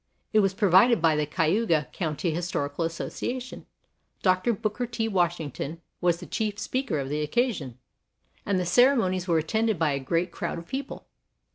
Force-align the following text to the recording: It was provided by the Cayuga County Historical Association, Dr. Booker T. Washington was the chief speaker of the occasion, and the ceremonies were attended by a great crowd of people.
It 0.33 0.39
was 0.39 0.55
provided 0.55 0.99
by 0.99 1.15
the 1.15 1.27
Cayuga 1.27 1.87
County 1.93 2.31
Historical 2.31 2.85
Association, 2.85 3.67
Dr. 4.23 4.51
Booker 4.53 4.87
T. 4.87 5.07
Washington 5.07 5.79
was 6.01 6.19
the 6.19 6.25
chief 6.25 6.57
speaker 6.57 6.97
of 6.97 7.07
the 7.09 7.21
occasion, 7.21 7.77
and 8.43 8.57
the 8.57 8.65
ceremonies 8.65 9.27
were 9.27 9.37
attended 9.37 9.77
by 9.77 9.91
a 9.91 9.99
great 9.99 10.31
crowd 10.31 10.57
of 10.57 10.65
people. 10.65 11.05